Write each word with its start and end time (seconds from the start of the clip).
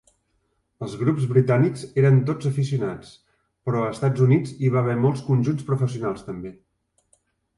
Els 0.85 0.93
grups 1.01 1.25
britànics 1.33 1.83
eren 2.03 2.15
tots 2.29 2.47
aficionats, 2.51 3.11
però 3.69 3.83
a 3.83 3.91
Estats 3.97 4.25
Units 4.27 4.55
hi 4.65 4.71
va 4.77 4.81
haver 4.81 4.97
molts 5.05 5.21
conjunts 5.27 5.67
professionals 5.69 6.25
també. 6.31 6.55